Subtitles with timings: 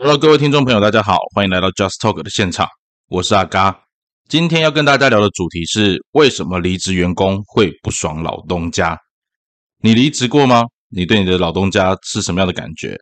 [0.00, 2.68] Hello，各位听众朋友，大家好，欢迎来到 Just Talk 的现场，
[3.08, 3.82] 我是阿嘎。
[4.28, 8.96] 今天要跟大家聊的主题是为什么离职员工会不爽老东家？
[9.80, 10.62] 你离职过吗？
[10.88, 12.96] 你对你的老东家是什么样的感觉？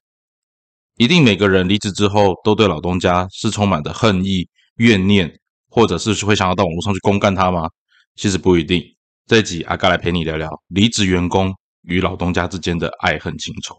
[0.96, 5.31] 一定每个人离职之后都对老东家是充满的恨意、怨念，
[5.69, 7.69] 或者是会想要到网络上去公干他吗？
[8.15, 8.83] 其实不一定。
[9.27, 11.53] 这一集阿嘎来陪你聊聊离职员工
[11.83, 13.77] 与老东家之间的爱恨情仇。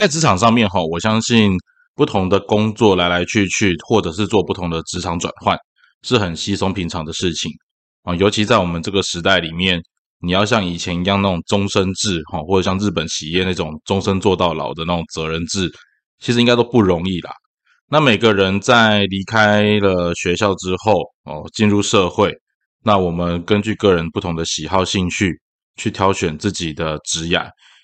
[0.00, 1.52] 在职场上面哈，我相信
[1.94, 5.54] 不同的工作来来去去，或者是做不同的职场转换，
[6.02, 7.52] 是很稀松平常的事情
[8.04, 8.14] 啊。
[8.14, 9.78] 尤其在我们这个时代里面，
[10.22, 15.70] 你要像以前一样那种终身制哈，或者像日本企业那种终身做到老的那种责任制，
[16.18, 17.30] 其实应该都不容易啦。
[17.90, 22.32] 那每个人在离开了学校之后哦，进入社会，
[22.82, 25.38] 那我们根据个人不同的喜好兴趣
[25.76, 27.38] 去挑选自己的职业。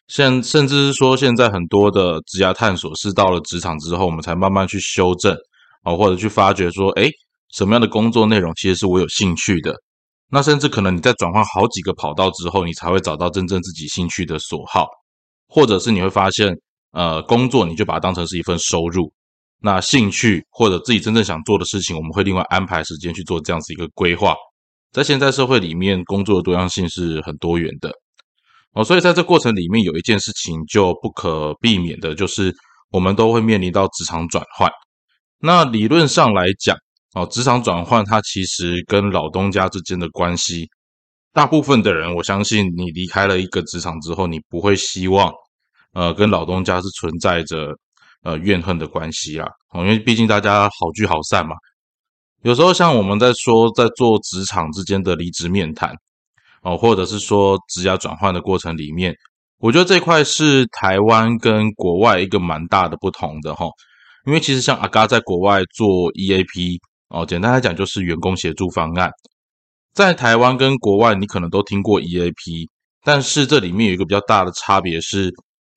[0.08, 5.36] 现甚至是说，现在很多的职涯探索是到了职场之后，我们才慢慢去修正
[5.82, 7.10] 啊，或者去发掘说，哎，
[7.52, 9.74] 什么样的工作内容其实是我有兴趣的。
[10.30, 14.86] 那甚至可能你在转换好几个跑道之后，你才会找到真正自己兴趣的所好，
[15.48, 16.52] 或者是你会发现，
[16.92, 19.12] 呃，工作你就把它当成是一份收入，
[19.60, 24.34] 那兴趣或者自己真正想做的事情，我们会另外安排时间去做这样子一个规划。
[24.92, 27.92] 在现在社会里面，工作的多样性是很多元的。
[28.76, 32.54] 哦，所以在这过程里面，有一件事情就不可避免的，就是
[32.90, 34.70] 我们都会面临到职场转换。
[35.38, 36.76] 那理论上来讲，
[37.14, 40.68] 哦，职场转换它其实跟老东家之间的关系，
[41.32, 45.32] 大部分的人，我相信你离开了一个职场之后，你不会希望，
[45.94, 47.74] 呃，跟老东家是存在着
[48.24, 49.48] 呃怨恨的关系啊。
[49.72, 51.54] 哦，因为毕竟大家好聚好散嘛。
[52.42, 55.94] 有时候像我们在说，在做职场之间的离职面谈。
[56.66, 59.14] 哦，或者是说职涯转换的过程里面，
[59.60, 63.66] 我觉得这块是台湾跟国外一个蛮大的不同的哈。
[64.26, 66.78] 因为其实像阿嘎在国外做 EAP
[67.10, 69.08] 哦，简单来讲就是员工协助方案。
[69.94, 72.68] 在台湾跟国外，你可能都听过 EAP，
[73.04, 75.32] 但是这里面有一个比较大的差别是，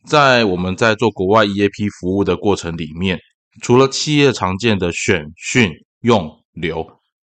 [0.07, 3.19] 在我们在做国外 EAP 服务的过程里面，
[3.61, 6.83] 除了企业常见的选训用留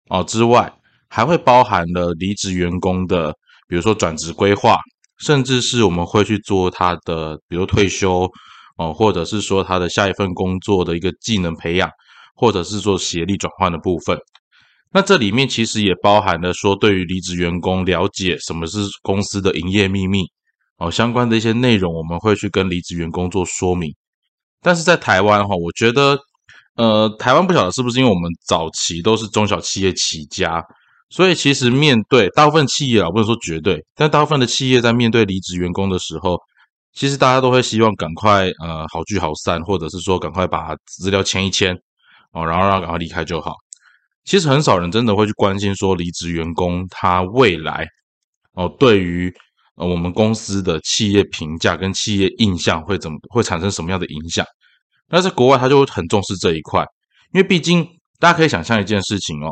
[0.08, 0.74] 哦之外，
[1.10, 3.36] 还会包含了离职员工的。
[3.72, 4.78] 比如说转职规划，
[5.20, 8.30] 甚至是我们会去做他的，比如退休
[8.78, 11.90] 哦，或者是说他的下一份工作的一个技能培养，
[12.36, 14.18] 或者是做协力转换的部分。
[14.92, 20.26] 那这里面其实也包含了说，对于离职员工了解什么是公司的营业秘密
[20.78, 23.90] 哦，相关的一些内容，我们会去跟离职员工做说明。
[24.62, 26.20] 但是在台湾哈，我觉得
[26.76, 30.62] 呃，台湾不晓得是不是因为我们早期都是中小企业起家。
[31.12, 36.40] 所以其实面对大部分企业啊，不能说绝对，但大部分的企业在面对离职员工的时候，
[36.94, 41.76] 其实大家都会希望赶快呃好聚好散，或者是说赶快把资料签一签
[42.32, 43.56] 哦，然后让赶快离开就好。
[44.24, 47.86] 其实很少人真的会去关心说离职员工他未来
[48.54, 49.34] 哦对于
[49.76, 54.46] 呃我们公司的企业评价跟企业印象会怎么会产生什么样的影响。
[55.10, 56.86] 那在国外他就很重视这一块，
[57.34, 57.86] 因为毕竟
[58.18, 59.52] 大家可以想象一件事情哦。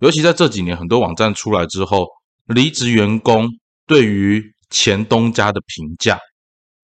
[0.00, 2.06] 尤其在这几年，很多网站出来之后，
[2.46, 3.48] 离职员工
[3.86, 6.18] 对于前东家的评价，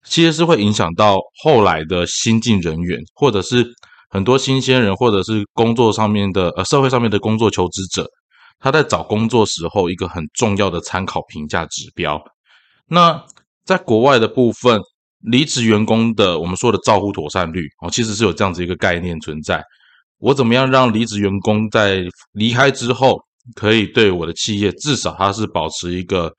[0.05, 3.65] 其实是会影响到后来的新进人员，或者是
[4.09, 8.07] 很多新鲜人，或者是工作上面的呃社会上面的工作求职者，
[8.59, 12.21] 他在找工作时候一个很重要的参考评价指标。
[12.87, 13.23] 那
[13.65, 14.79] 在国外的部分，
[15.21, 19.63] 离职员工的我们说的照顾妥善率哦，其实是有这样子一个概念存在。
[20.21, 23.19] 我怎么样让离职员工在离开之后，
[23.55, 26.31] 可以对我的企业至少他是保持一个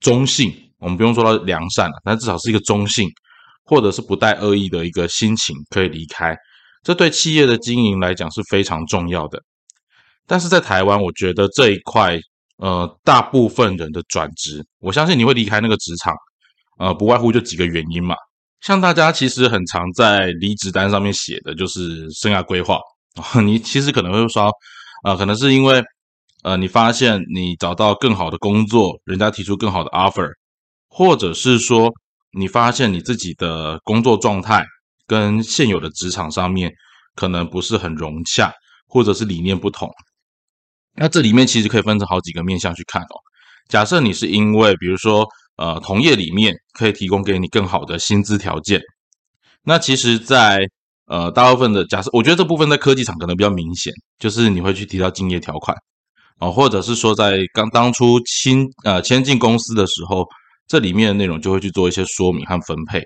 [0.00, 3.08] 中性，我们不用说到良善了，但至少是一个中性，
[3.64, 6.36] 或者是不带恶意的一个心情可以离开，
[6.82, 9.40] 这对企业的经营来讲是非常重要的。
[10.26, 12.18] 但是在台湾，我觉得这一块，
[12.56, 16.12] 呃，大部分人的转职，我相信你会离开那个职场，
[16.80, 18.16] 呃，不外乎就几个原因嘛。
[18.60, 22.80] 像大家其实很常在离职单上面写的就是生涯规划。
[23.44, 24.52] 你其实可能会说，
[25.02, 25.82] 啊，可能是因为，
[26.42, 30.30] 呃，你发现你找到更好的工作，人家提出更好的 offer，
[30.88, 31.90] 或者是说
[32.32, 34.64] 你发现你自己的工作状态
[35.06, 36.72] 跟现有的职场上面
[37.14, 38.52] 可能不是很融洽，
[38.86, 39.90] 或者是理念不同。
[40.94, 43.16] 那这里面其实可以分成好几个面向去看哦。
[43.68, 45.26] 假设你是因为，比如说，
[45.56, 48.80] 呃同业里面可以提供给你更好的薪资条件。
[49.62, 50.60] 那其实，在
[51.08, 55.76] 呃大部分的假设，我觉得这部分在科技厂可能比较明显，就是你会去提到竞业条款
[56.38, 60.26] 哦，或者是说在刚当初签呃签进公司的时候，
[60.66, 63.02] 这里面的内容就会去做一些说明和分配。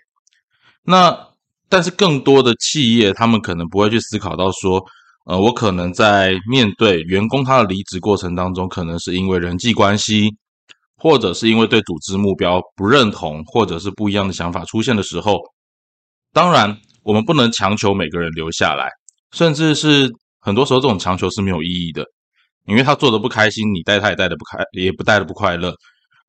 [0.84, 1.16] 那
[1.68, 4.84] 但是更多的企业，他们可能不会去思考到说，
[5.24, 10.28] 呃，我可能在面对员工他的离职过程当中，可能是因为人际关系，
[10.96, 15.38] 或者是因为对组织目标不认同，或者是不一样的想法出现的时候，
[16.32, 18.88] 当然我们不能强求每个人留下来，
[19.32, 20.10] 甚至是
[20.40, 22.04] 很多时候这种强求是没有意义的，
[22.66, 25.74] 因为他做的不开心，你带他也带的不开，也不带的不快乐，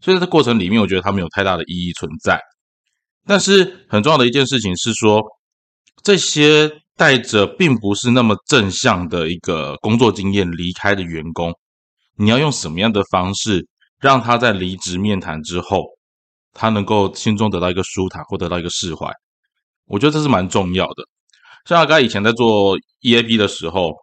[0.01, 2.39] 所以在过程里面，我觉得他没有太大的意义存在。
[3.25, 5.23] 但是很重要的一件事情是说，
[6.03, 11.53] 这些带着并不是那么正向的一个工作经验离开的员工，
[12.17, 13.65] 你要用什么样的方式
[13.99, 15.85] 让他在离职面谈之后，
[16.51, 19.09] 他能够心中得到一个舒坦或得到一个释怀？
[19.85, 21.03] 我觉得这是蛮重要的。
[21.65, 23.93] 像阿刚以前在做 EAP 的时候，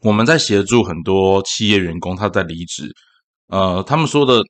[0.00, 2.92] 我们在协助很多企业员工他在离职，
[3.48, 4.42] 呃，他们说的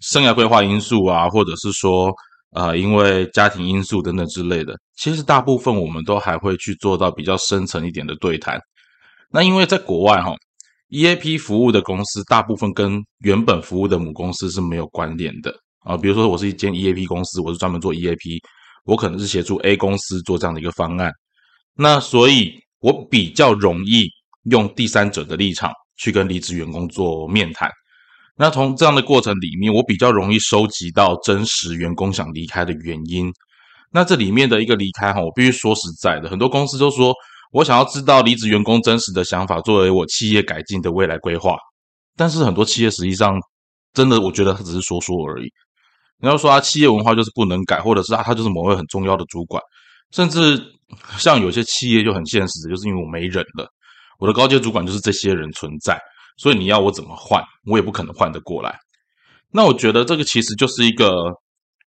[0.00, 2.12] 生涯规划因素啊，或者是说。
[2.52, 8.58] 啊，因为家庭因素等等之类的，其实大部分我们都还会去做到比较深层一点的对谈。
[9.30, 10.34] 那因为在国外哈
[10.88, 15.54] ，EAP 服务的公司大部分跟原本服务的母公司是没有关联的
[15.84, 15.96] 啊。
[15.96, 18.40] 比如说，我是一间 EAP 公司，我是专门做 EAP，
[18.84, 21.12] 我可能是协助 A 公司做这样的一个方案。
[21.74, 24.08] 那所以，我比较容易
[24.50, 27.70] 用第三者的立场去跟离职员工做面谈。
[28.36, 33.30] 那从这样的过程里面，我比较容易收集到真实员工想离开的原因。
[33.92, 37.14] 那这里面的一个离开哈，我必须说实在的，很多公司都说
[37.52, 41.56] 我想要知道离职员工真实的想法，作为我企业改进的未来规划。
[42.16, 43.38] 但是很多企业实际上
[43.92, 45.48] 真的，我觉得他只是说说而已。
[46.20, 49.62] 你要说他企业文化就是不能改，或者是啊他就是某位很重要的主管，
[50.12, 50.60] 甚至
[51.18, 53.68] 像有些企业就很现实，就是因为我没人了，
[54.18, 56.00] 我的高阶主管就是这些人存在。
[56.36, 58.78] 所以你要我怎么换，我也不可能换得过来。
[59.52, 61.24] 那我觉得这个其实就是一个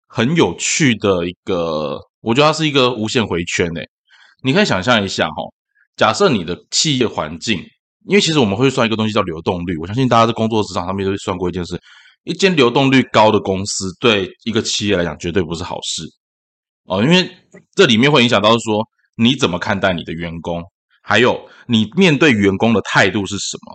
[0.07, 3.83] 很有趣的一个，我觉得它是一个无限回圈诶。
[4.43, 5.35] 你可以想象一下哈，
[5.95, 7.63] 假设你的企业环境，
[8.05, 11.79] 因为其实我们会算一个东西叫流动率，我相信大家在工作职场上面都会算过一件事：
[12.23, 16.03] 一间流动率高的公司对一个企业来讲绝对不是好事
[16.85, 17.29] 哦，因为
[17.75, 18.85] 这里面会影响到说
[19.15, 20.61] 你怎么看待你的员工，
[21.01, 23.73] 还有你面对员工的态度是什么。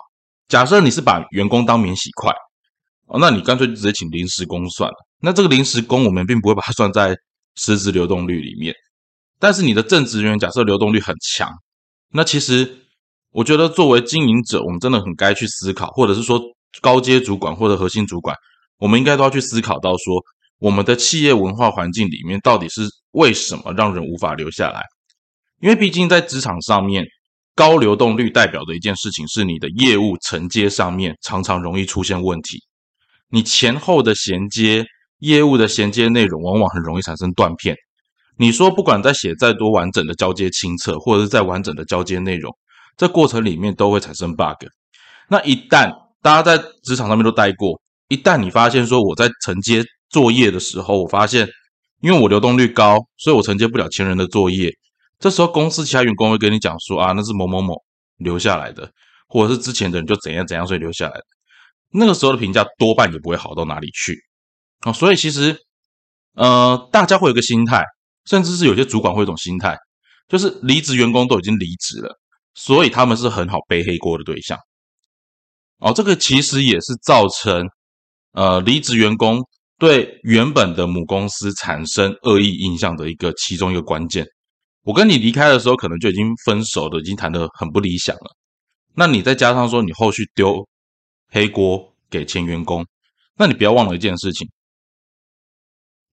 [0.48, 2.32] 假设你是把员工当免洗筷
[3.06, 4.96] 哦，那你干脆直接请临时工算了。
[5.20, 7.16] 那这个临时工我们并不会把它算在
[7.56, 8.74] 实职流动率里面。
[9.38, 11.50] 但是你的正职人员假设流动率很强，
[12.12, 12.86] 那其实
[13.30, 16.40] 我觉得作为经营者，我们真的很该去思考，或者是说
[16.80, 18.36] 高阶主管或者核心主管，
[18.78, 20.22] 我们应该都要去思考到说，
[20.58, 22.82] 我们的企业文化环境里面到底是
[23.12, 24.82] 为什么让人无法留下来？
[25.60, 27.04] 因为毕竟在职场上面。
[27.54, 32.62] 高流动率代表的一件事情是，你的业务承接上面常常容易出现问题。
[33.30, 34.84] 你前后的衔接，
[35.18, 37.74] 业务的衔接内容往往很容易产生断片。
[38.36, 42.56] 你说，不管在写再多完整的交接清册，或者是再完整的交接内容，
[42.96, 44.64] 这过程里面都会产生 bug。
[45.28, 45.92] 那一旦
[46.28, 51.48] 大家在职场上面都待过，一旦你发现说我在承接作业的时候，我发现
[52.02, 54.70] 因为我流动率高，所以我承接不了前人的作业。
[55.18, 57.82] 这时候，公司其他员工会跟你讲说啊，那是某某某
[58.18, 58.90] 留下来的，
[59.26, 61.24] 或者是之前的人就怎样怎样，所以留下来的。
[61.92, 64.14] 那个时候的评价多半也不会好到哪里去
[64.80, 64.92] 啊。
[64.92, 65.56] 所以其实，
[66.34, 67.82] 呃，大家会有个心态，
[68.26, 69.74] 甚至是有些主管会有一种心态，
[70.28, 72.20] 就是离职员工都已经离职了，
[72.54, 74.58] 所以他们是很好背黑锅的对象。
[75.78, 77.66] 哦，这个其实也是造成
[78.32, 79.40] 呃离职员工
[79.78, 84.26] 对原本的母公司产生恶意印象的一个其中一个关键。
[84.82, 88.36] 我跟你离开的时候，可能就已经分手了，已经谈的很不理想了。
[88.94, 90.66] 那你再加上说，你后续丢
[91.30, 92.84] 黑锅给前员工，
[93.36, 94.48] 那你不要忘了一件事情：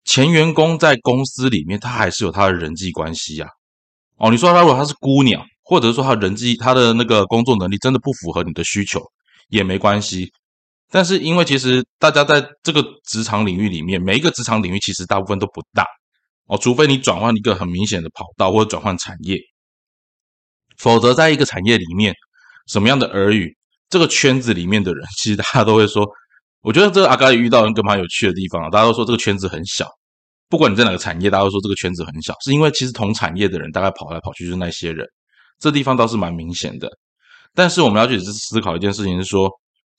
[0.04, 3.48] 前员工在公司里面，他还是有他的人际关系呀。
[4.18, 9.00] 哦，你说他如果他是孤鸟，或者说他人际他的那个工作能力真的不符合你的需求，
[9.54, 10.32] 也没关系。
[10.90, 15.86] 但是因为其实大家在这个职场领域里面，每一个职场领域其实大部分都不大。
[16.46, 19.40] 哦，除非你转换一个很明显的跑道或者转换产业，
[20.78, 22.14] 否则在一个产业里面，
[22.68, 23.56] 什么样的耳语，
[23.90, 26.06] 这个圈子里面的人，其实大家都会说，
[26.62, 29.88] 我觉得这个阿嘎也遇到一个蛮有趣的地方啊，大家都说这个圈子很小，
[30.50, 35.08] 不管你在哪个产业，大家都说这个圈子很小，是因为其实同产业的人大概跑来跑去就是那些人，
[35.60, 36.90] 这地方倒是蛮明显的。
[37.56, 39.50] 但是我们要去思考一件事情是说，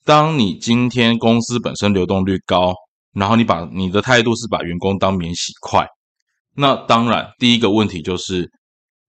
[0.03, 2.73] 当你今天公司本身流动率高，
[3.13, 5.87] 然后你把你的态度是把员工当免洗筷，
[6.55, 8.49] 那当然第一个问题就是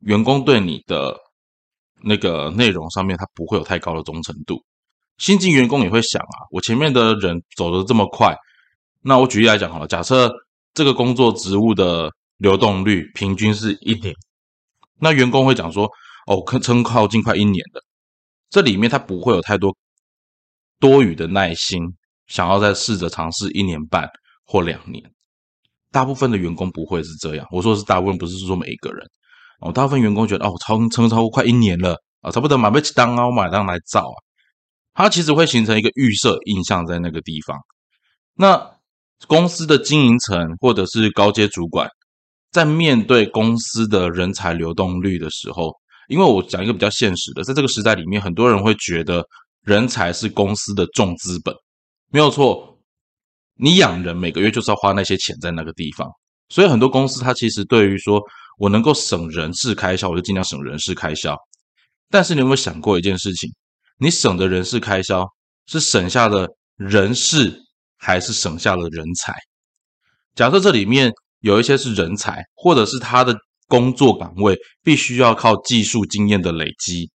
[0.00, 1.16] 员工对你的
[2.02, 4.62] 那个内容上面他不会有太高的忠诚度。
[5.18, 8.36] 新进员工也会想啊，我前面的人走的这么快，
[9.02, 10.30] 那我举例来讲好了，假设
[10.74, 14.14] 这个工作职务的流动率平均是一年，
[15.00, 15.90] 那员工会讲说，
[16.26, 17.80] 哦，可撑靠近快一年的，
[18.50, 19.76] 这里面他不会有太多
[20.78, 21.82] 多余的耐心，
[22.26, 24.08] 想要再试着尝试一年半
[24.44, 25.02] 或两年。
[25.90, 29.06] 大部分的员工不会是这样，我说是大部分，不是说每一个人
[29.60, 29.72] 哦。
[29.72, 34.16] 大部分员工觉得，哦，超撑超过快一年了啊，差不多买不起单啊，我马上来造啊。
[34.92, 37.58] 他其实会形成一个预设印象在那个地方。
[38.34, 38.78] 那
[39.26, 41.88] 公司的经营层或者是高阶主管，
[42.50, 45.74] 在面对公司的人才流动率的时候，
[46.08, 49.25] 因为我讲一个比较现实的，在这个时代里面，很多人会觉得
[49.62, 51.54] 人才是公司的重资本，
[52.10, 52.78] 没有错。
[53.58, 56.08] 你养人每个月就是要花那些钱在那个地方，
[56.48, 58.22] 所以很多公司它其实对于说
[58.58, 61.34] 我能够省人事开销，我就尽量省人事开销。
[62.10, 63.50] 但是你有没有想过一件事情？
[63.98, 65.26] 你省的人事开销
[65.66, 66.46] 是省下的
[66.76, 67.58] 人事，
[67.96, 69.34] 还是省下了人才？
[70.34, 71.10] 假设这里面
[71.40, 73.34] 有一些是人才，或者是他的
[73.66, 77.11] 工作岗位必须要靠技术经验的累积，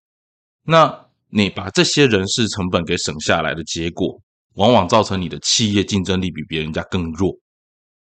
[0.62, 4.20] 那你把这些人事成本给省下来的结果，
[4.54, 7.32] 往往造成你的企业竞争力比别人家更弱。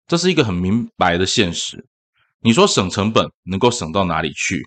[0.06, 1.86] 这是一个很明白的现实。
[2.40, 4.62] 你说省成本能够省到哪里去？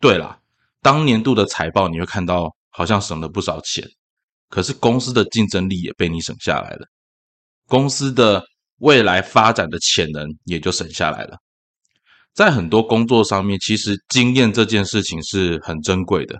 [0.00, 0.38] 对了，
[0.82, 2.54] 当年度的财报你会看到。
[2.78, 3.88] 好像省了不少钱，
[4.50, 6.86] 可是公司的竞争力也被你省下来了，
[7.66, 8.44] 公司的
[8.80, 11.38] 未来发展的潜能也就省下来了。
[12.36, 16.38] 在很多工作上面，其实经验这件事情是很珍贵的。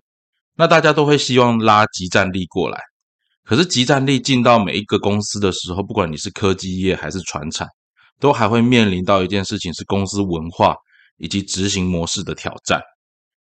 [0.55, 2.79] 那大家都会希望拉集战力过来，
[3.45, 7.67] 可是集战力进到每一个公司的时候，不管你是科技业还是传产，
[8.21, 10.77] 都还会面临到一件事情，是公司文化
[11.17, 12.81] 以及执行模式的挑战。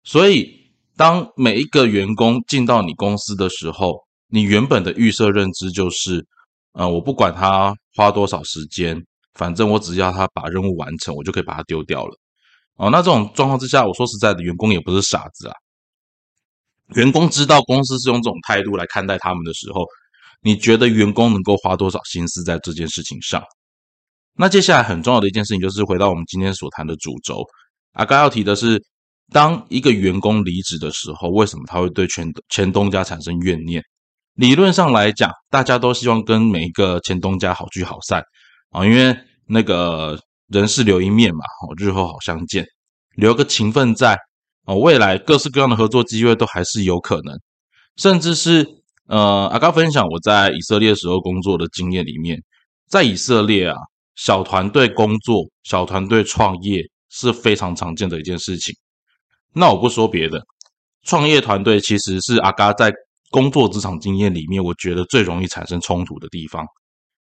[0.04, 0.60] 所以。
[0.94, 6.22] 当每一个员工进到你公司的时候，你原本的预设认知就是，
[6.74, 12.14] 呃，我不管他花多少时间，反正我只要他把任务完成，我就可以把他丢掉了。
[12.76, 15.54] 哦，那这种状况之下，我说实在的，员工也不是傻子啊。
[16.94, 19.84] 员工知道公司是用这种态度来看待他们的时候，
[20.42, 23.42] 你觉得员工能够花多少心思在这件事情上？
[24.34, 27.44] 那接下来很重要的一件事情就是回到我们今天所谈的主轴
[27.92, 28.82] 阿，刚要提的是。
[29.30, 33.82] 当一个员工离职的时候，为什么他会对前前东家产生怨念？
[34.34, 38.22] 理论上来讲，大家都希望跟每一个前东家好聚好散
[38.72, 42.66] 啊，因为那个人事留一面嘛，哦，日后好相见，
[43.16, 44.18] 留个情分在
[44.64, 47.34] 哦，未来各式各样的合作机会都还是有可能，
[47.96, 48.66] 甚至是
[49.08, 52.42] 呃，阿刚分享我在以色列时候工作的经验里面，
[52.88, 53.76] 在以色列啊，
[54.14, 58.74] 小团队工作、小团队创业是非常常见的一件事情。
[59.52, 60.42] 那我不说别的，
[61.02, 62.92] 创业团队其实是阿嘎在
[63.30, 66.64] 工作职场经验里面，我觉得最容易产生冲突的地方。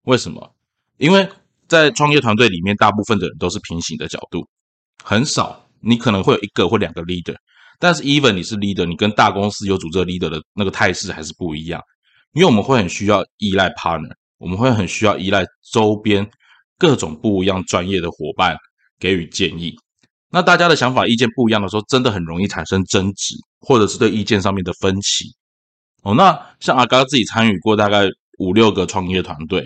[0.04, 0.56] 为什么？
[0.98, 1.28] 因为
[1.68, 4.48] 在创业团队里面，大部分的人都是平行的角度，
[5.04, 7.36] 很少你可能会有一个或两个 leader，
[7.80, 11.82] 但是 even 你是 leader，你跟大公司有组织 leader 的那个态势还是不一样。
[12.34, 16.30] 因为我们会很需要依赖 partner，我们会很需要依赖周边
[16.78, 18.58] 各种不一样专业的伙伴
[19.00, 19.74] 给予建议。
[20.30, 25.34] 那大家的想法意见不一样的时候，真的很容易产生争执，或者是对意见上面的分歧。
[26.04, 28.06] 哦，那像阿刚自己参与过大概
[28.40, 29.66] 五六个创业团队，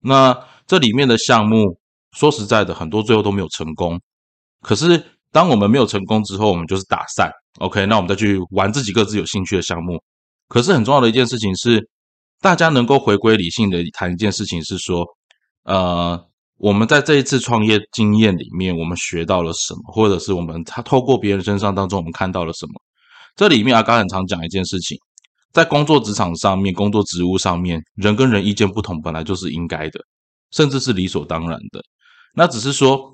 [0.00, 0.36] 那
[0.70, 1.76] 这里面的项目，
[2.12, 4.00] 说实在的，很多最后都没有成功。
[4.62, 7.28] 可是当我们没有成功之后，我们就是打散。
[7.58, 10.00] OK，那我们再去玩自己各自有兴趣的项目。
[10.46, 11.84] 可是很重要的一件事情是，
[12.40, 15.04] 大家能够回归理性的谈一件事情是说，
[15.64, 16.24] 呃。
[16.58, 22.72] 我们在这一次创业经验里面，我们学到了什么，或者是我们他透过别人身上当中，我们看到了什么？
[23.34, 24.98] 这里面阿刚很常讲一件事情，
[25.52, 29.98] 在工作职场上面，工作职务上面，人跟人意见不同，本来就是应该的，
[30.50, 31.82] 甚至是理所当然的。
[32.34, 33.12] 那只是说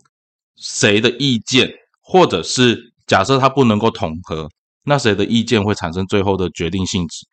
[0.57, 4.49] 谁的意见，或者是假设他不能够统合，
[4.85, 7.27] 那谁的意见会产生最后的决定性质，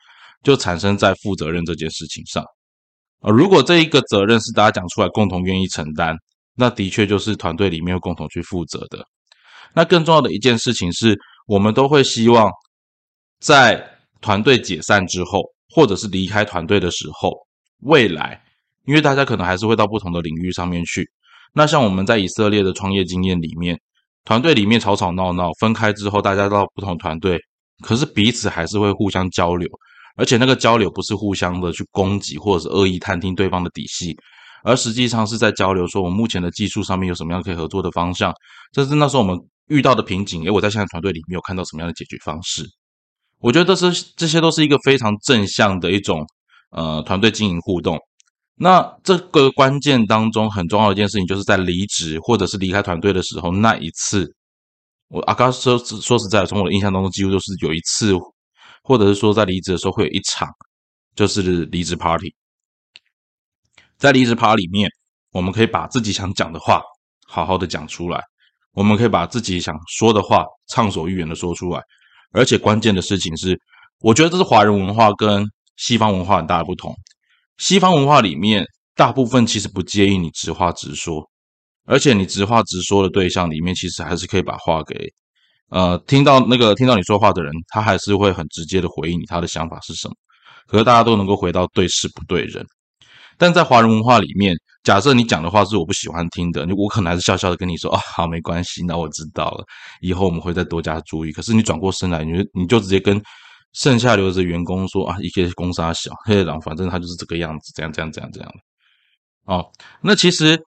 [0.44, 2.44] 就产生在负责任这件事情上。
[3.22, 6.16] 啊，如果这一个责任是大家讲出来共同愿意承担，
[6.56, 9.06] 那的确就是团队里面共同去负责的。
[9.74, 11.18] 那更重要的一件事情是，
[11.48, 12.52] 我们都会希望
[13.40, 17.32] 在团队解散之后，或者是离开团队的时候，
[17.80, 18.43] 未来，
[18.86, 21.10] 因为大家可能还是会到不同的领域上面去。
[21.54, 23.80] 那像我们在以色列的创业经验里面，
[24.26, 27.40] 团队里面吵吵闹闹，分开之后大家到不同团队，
[27.82, 29.68] 可是彼此还是会互相交流。
[30.16, 34.16] 而且那个交流不是互相的去攻击，或者是恶意探听对方的底细，
[34.64, 38.32] 而实际上是在交流，说我目前的技术上面有什么样可以合作的方向，
[38.72, 39.36] 这是那时候我们
[39.70, 40.44] 遇到的瓶颈。
[40.44, 42.64] 诶，我在现在团队里面有看到什么样的解决方式？
[43.40, 46.24] 我觉得这是这些都是一个非常正向的一种
[46.72, 47.98] 呃团队经营互动。
[48.56, 54.32] 那这个关键当中很重要的一件事情，就是在离职或者是离开团队的时候，那一次，
[55.10, 58.14] 我阿刚说说实在的，从我的印象当中，几乎都是有一次，
[58.84, 60.48] 或者是说在离职的时候会有一场，
[61.16, 62.34] 就是离职 party。
[63.98, 64.90] 在离职 party 里面，
[65.32, 66.82] 我们可以把自己想讲的话
[67.26, 68.22] 好好的讲出来，
[68.74, 71.82] 我们可以把自己想说的话畅所欲言的说出来。
[72.34, 73.60] 而且关键的事情是，
[74.00, 75.44] 我觉得这是华人文化跟
[75.78, 76.94] 西方文化很大的不同。
[77.64, 81.26] 西方文化里面，大部分其实不介意你直话直说，
[81.86, 85.10] 而且你直话直说的对象里面，其实还是可以把话给
[85.70, 90.14] 呃听到那个听到你说话的人，他还是会很直接的回应你他的想法是什么。
[90.68, 92.66] 可是大家都能够回到对事不对人。
[93.38, 94.54] 但在华人文化里面，
[94.84, 99.64] 假设你讲的话是我不喜欢听的，我可能还是笑笑的跟你说：“啊，好，没关系，那我知道了，
[100.02, 103.22] 以后我们会再多加注意。”可是你转过身来，你就你就直接跟
[103.74, 108.60] 剩下留着员工说：“啊，一些公司小黑狼，反正他就是这个样子，这样这样这样这样的。”
[109.54, 110.64] 哦，那其实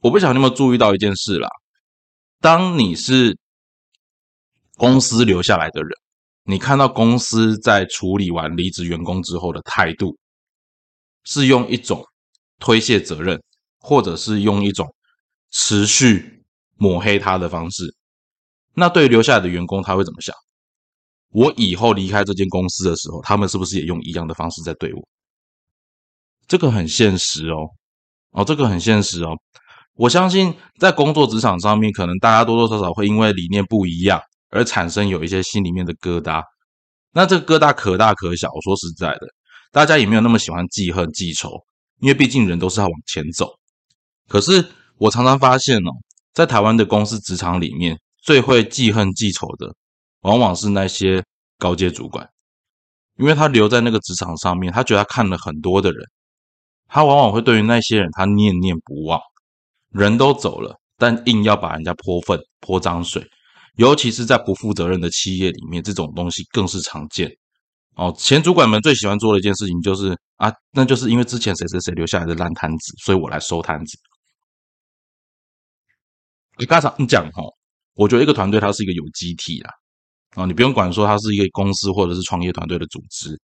[0.00, 1.48] 我不晓得你有没有注意到一件事啦，
[2.40, 3.38] 当你是
[4.76, 5.90] 公司留下来的人，
[6.44, 10.16] 你看到公司在处理完离职员工之后的态度。
[11.24, 12.02] 是用一种
[12.58, 13.38] 推卸责任，
[13.78, 14.88] 或者是用一种
[15.50, 16.42] 持续
[16.76, 17.94] 抹黑他的方式。
[18.72, 20.34] 那对留下来的员工，他会怎么想？
[21.32, 25.08] 我以后离开这间公司的时候，他们是不是也用一样的方式在对我？
[26.46, 27.68] 这个很现实哦，
[28.32, 29.36] 哦，这个很现实哦。
[29.94, 36.42] 我相信在工作职场上面，可能大家多多少少会因为理念不一样而产生有一些心里面的疙瘩。
[37.12, 38.48] 那这个疙瘩可大可小。
[38.48, 39.28] 我说实在的。
[39.72, 41.50] 大家也没有那么喜欢记恨记仇，
[42.00, 43.48] 因为毕竟人都是要往前走。
[44.26, 45.90] 可是我常常发现哦，
[46.32, 49.72] 在台湾的公司职场里面，最会记恨记仇的，
[50.20, 51.22] 往往是那些
[51.58, 52.28] 高阶主管，
[53.16, 56.02] 因为他留在那个职场上面，他觉得他看了很多的人，
[56.88, 59.20] 他往往会对于那些人他念念不忘。
[59.90, 63.26] 人都走了，但硬要把人家泼粪泼脏水，
[63.74, 67.28] 尤其是在不负责任的企业里面，这种东西更是常见。
[67.96, 73.98] 哦，前主管们最喜欢做的一件事情就是啊，那就是因为之前谁谁谁留下来的烂摊子，所以我来收摊子。
[76.56, 77.42] 你刚才你讲哈，
[77.94, 79.70] 我觉得一个团队它是一个有机体啦，
[80.36, 83.38] 啊，你不用管说它是一个公司或者是创业团队的组织，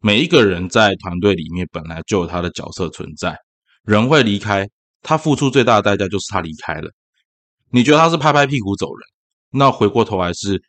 [0.00, 3.36] 每一个人在团队里面本来就有他的角色存在，
[3.84, 4.68] 人会离开，
[5.02, 6.90] 他付出最大的代价就是他离开了。
[7.70, 9.06] 你觉得他是拍拍屁股走人，
[9.50, 10.62] 那回过头来是。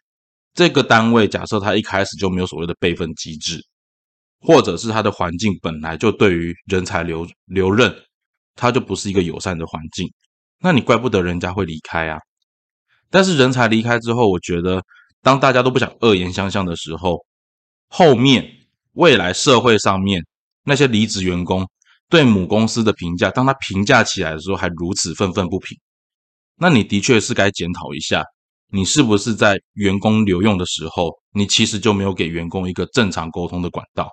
[0.55, 3.63] 这个单位假设他一开始就没有所谓的备份机制，
[4.41, 7.95] 或者是他的环境本来就对于人才留留任，
[8.55, 10.11] 他就不是一个友善的环境，
[10.59, 12.19] 那你怪不得人家会离开啊。
[13.11, 14.83] 但是人才离开之后，我觉得
[15.21, 17.25] 当大家都不想恶言相向的时候，
[17.87, 18.49] 后面
[18.93, 20.25] 未来社会上面
[20.63, 21.67] 那些离职员工
[22.09, 25.77] 对母公司的评价，当他评价起来的时候还如此愤愤不平，
[26.55, 28.23] 那你的确是该检讨一下。
[28.71, 34.07] 你是不是在员工留用的时候，你其实就没有给员工一个正常沟通的管道？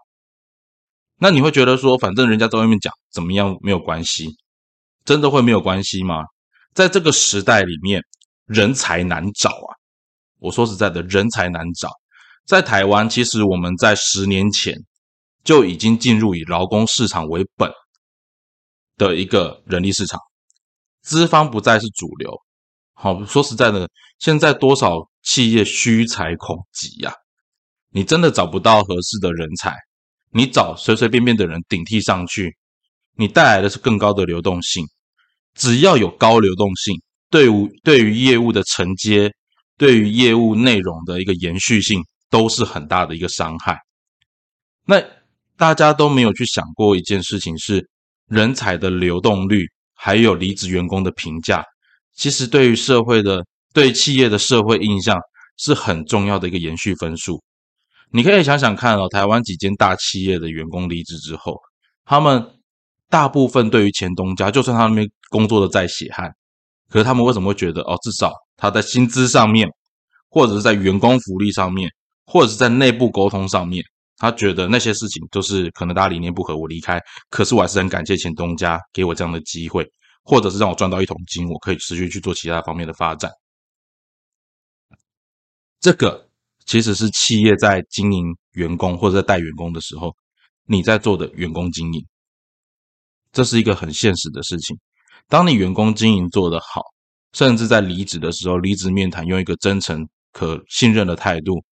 [1.19, 4.35] 那你会觉得说，反正人家在外面讲怎么样没有关系，
[5.05, 6.25] 真的会没有关系吗？
[6.73, 8.03] 在这个时代里面，
[8.47, 9.77] 人才难找啊！
[10.39, 11.91] 我说实在的，人才难找。
[12.45, 14.75] 在台湾，其实我们在十年前
[15.43, 17.71] 就已经进入以劳工市场为本
[18.97, 20.21] 的一个人力市场，
[21.03, 22.33] 资方不再是主流。
[22.95, 27.13] 好，说实在的，现在多少企业需财恐急呀？
[27.91, 29.75] 你真的找不到合适的人才，
[30.31, 32.57] 你找随随便便的人顶替上去，
[33.17, 34.87] 你带来的是更高的流动性。
[35.55, 36.95] 只要有高流动性，
[37.31, 39.33] 对于对于业务的承接，
[39.79, 43.79] 对于业务内容的一个延续性，都是很大的一个伤害。
[44.87, 45.03] 那
[45.57, 47.89] 大家都没有去想过一件事情，是
[48.29, 51.65] 人才的流动率，还有离职员工的评价。
[52.15, 55.19] 其实对于社会的、对企业的社会印象
[55.59, 57.43] 是很重要的一个延续分数。
[58.11, 61.61] 你可以想想看哦，台湾几间大企业的员工离职之后，
[62.05, 62.43] 他们
[63.09, 66.33] 大部分对于前东家，就算他们工作的再血汗，
[66.97, 69.69] 可是他们为什么会觉得哦，至少他在薪资上面，
[70.31, 71.91] 或者是在员工福利上面，
[72.25, 73.85] 或者是在内部沟通上面，
[74.17, 79.87] 他觉得那些事情都是可能大家理念不合，我离开，可是我还是很感谢前东家给我这样的机会。
[80.25, 83.31] 或者是让我赚到一桶金，我可以持续去做其他方面的发展。
[85.79, 86.27] 这个
[86.65, 90.17] 其实是企业在经营员工或者在带员工的时候，
[90.65, 92.03] 你在做的员工经营。
[93.33, 94.75] 这是一个很现实的事情。
[95.29, 96.83] 当你员工经营做得好，
[97.33, 101.65] 甚至在离职的时候，离职面谈用一个真诚、可信任的态度，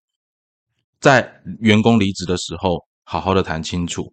[1.00, 1.30] 在
[1.60, 4.12] 员工离职的时候好好的谈清楚。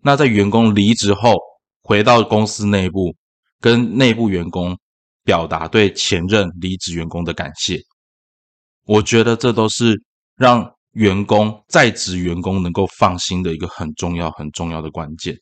[0.00, 1.34] 那在员工离职后，
[1.82, 3.14] 回到公司内部，
[3.60, 4.78] 跟内部员工
[5.24, 7.80] 表达对前任离职员工的感谢。
[8.86, 10.00] 我觉得这都是
[10.36, 15.36] 让员工在职员工能够放心的一个很重要、很重要的关键。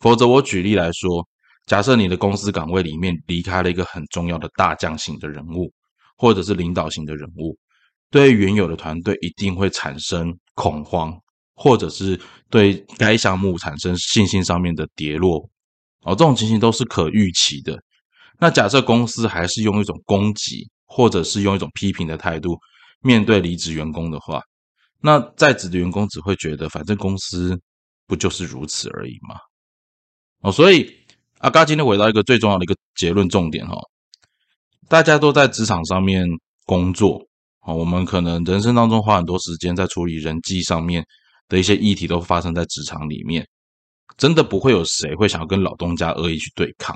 [0.00, 1.24] 否则，我举例来说，
[1.68, 5.72] 假设你的公司岗位里面离开了一个很重要的大将型的人物，
[6.16, 7.56] 或者是领导型的人物，
[8.10, 11.16] 对原有的团队一定会产生恐慌。
[11.60, 12.16] 或者是
[12.48, 15.40] 对该项目产生信心上面的跌落，
[16.02, 17.76] 哦，这种情形都是可预期的。
[18.38, 22.56] 那假设公司还是用一种攻击，或者是用一种批评的态度
[23.00, 24.40] 面对离职员工的话，
[25.00, 27.60] 那在职的员工只会觉得，反正公司
[28.06, 29.34] 不就是如此而已吗？
[30.42, 30.88] 哦，所以
[31.38, 33.76] 阿嘎今天回到一个最重要的一个结论重点哈，
[34.88, 36.26] 大家都在职场上面
[36.64, 37.20] 工作，
[37.60, 41.04] 哦，我们可能人生当中花很多时间在处理人际上面。
[41.50, 43.48] 的一些议题都发生在职场里面，
[44.18, 46.94] 真的不会有谁会想要跟老东家恶意去对抗，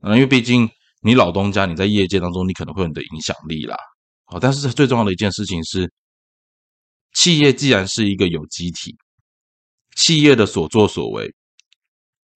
[0.00, 0.66] 嗯，因为毕竟
[1.02, 3.76] 你老东家你在业界当中你可能会有你的影响力啦，
[4.24, 5.92] 好，但是最重要的一件事情是，
[7.12, 8.96] 企业既然是一个有机体，
[9.96, 11.30] 企业的所作所为，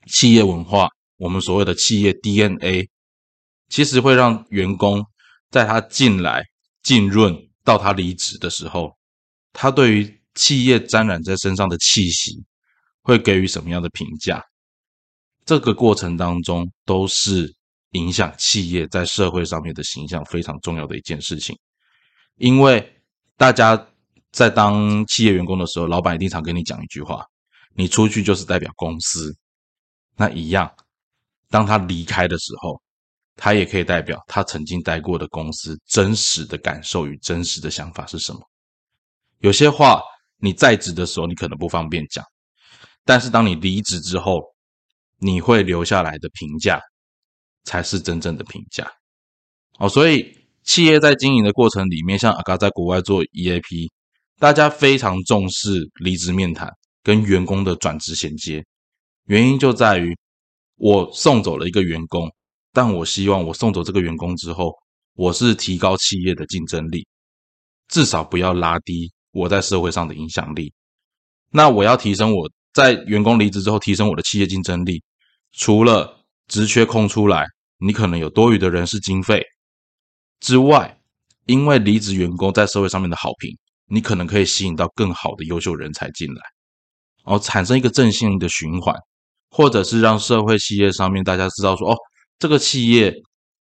[0.06, 2.88] 企业文化，我们所谓的企业 DNA，
[3.68, 5.04] 其实会让员工
[5.50, 6.44] 在他进来
[6.82, 8.92] 浸润到他离职的时候，
[9.52, 12.44] 他对于企业沾染在身上的气息
[13.02, 14.44] 会给予什么样的评价？
[15.44, 17.54] 这个过程当中都是
[17.92, 21.56] 影响企业在社会上面的形象非常重要的一件事情。
[22.34, 23.00] 因为
[23.36, 23.88] 大家
[24.32, 27.24] 在当企业员工的时候，老板一定常跟你讲一句话：
[27.74, 29.34] 你出去就是代表公司。
[30.16, 30.70] 那一样，
[31.56, 32.78] 当他离开的时候，
[33.34, 38.40] 他也可以代表他曾经待过的公司真实的感受与真实的想法是什么。
[39.38, 40.02] 有些话。
[40.38, 42.22] 你在职的时候，你可能不方便讲，
[43.06, 44.42] 但是当你离职之后，
[45.18, 46.78] 你会留下来的评价
[47.64, 48.86] 才是真正的评价。
[49.78, 50.30] 哦，所以
[50.62, 53.88] 企业在经营的过程里面，像阿嘎在国外做 EAP，
[54.38, 56.70] 大家非常重视离职面谈
[57.02, 58.62] 跟员工的转职衔接，
[59.28, 60.14] 原因就在于
[60.76, 62.30] 我送走了一个员工，
[62.72, 64.72] 但我希望我送走这个员工之后，
[65.14, 67.06] 我是提高企业的竞争力，
[67.88, 69.12] 至少不要拉低。
[69.32, 70.72] 我在社会上的影响力，
[71.50, 75.02] 那我要提升我在员工离职之后提升我的企业竞争力，
[75.52, 77.44] 除了职缺空出来，
[77.78, 79.44] 你可能有多余的人事经费
[80.40, 80.98] 之外，
[81.44, 83.54] 因为离职员工在社会上面的好评，
[83.88, 86.40] 你可能可以吸引到更好的优秀人才进来，
[87.22, 88.96] 然后产生一个正性的循环，
[89.56, 91.96] 或者是让社会企业上面大家知道说，哦，
[92.38, 93.14] 这个企业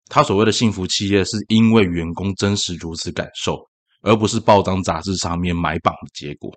[0.05, 3.67] 它所谓的幸福企业，是因为员工真实如此感受。
[4.01, 6.49] 而不是报章杂志上面买榜的结果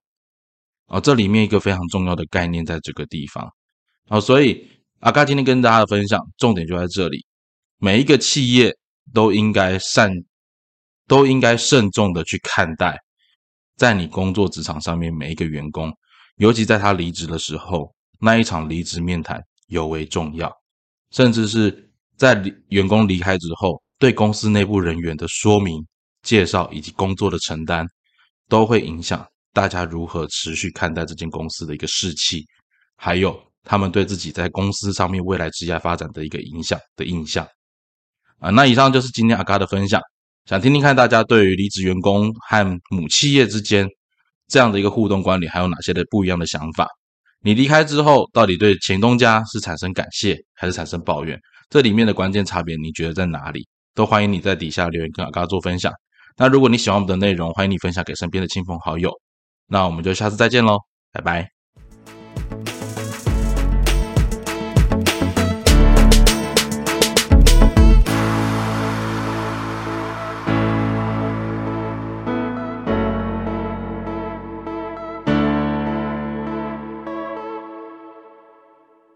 [0.87, 1.01] 啊！
[1.01, 3.45] 这里面一个非常重要的概念在这个地方
[4.07, 4.65] 啊，所以
[5.01, 7.27] 阿嘎今天跟大家的分享重点就在这里。
[7.79, 8.73] 每一个企业
[9.13, 10.13] 都应该善，
[11.09, 12.97] 都应该慎重的去看待，
[13.77, 15.93] 在你工作职场上面每一个员工，
[16.37, 20.51] 尤其在他离职的时候，那一场离职面谈尤为重要，
[21.11, 25.85] 甚至是在员工离开之后，对公司内部人员的说明。
[26.23, 27.85] 介绍以及工作的承担，
[28.49, 32.47] 都会影响大家如何持续看待这间公司的一个士气，
[32.95, 37.45] 还有他们对自己在公司上面未来职业发展的一个影响的印象。
[38.39, 40.01] 啊，那以上就是今天阿嘎的分享，
[40.45, 43.89] 想听听看大家对于离职员工和母企业之间
[44.47, 46.87] 这样的一个互动管理，还有哪些的不一样的想法？
[47.43, 51.39] 你离开之后，到底对前东家是产生感谢，还是产生抱怨？
[51.69, 53.67] 这里面的关键差别，你觉得在哪里？
[53.95, 55.93] 都欢迎你在底下留言跟阿嘎做分享。
[56.37, 59.11] 那如果你喜欢我们的内容，欢迎你分享给身边的亲朋好友。
[59.67, 60.79] 那我们就下次再见喽，
[61.13, 61.62] 拜拜。